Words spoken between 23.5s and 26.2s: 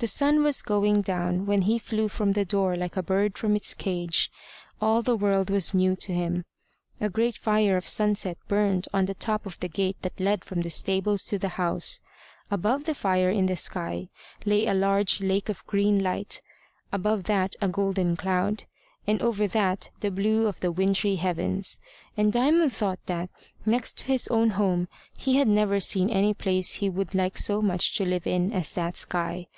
next to his own home, he had never seen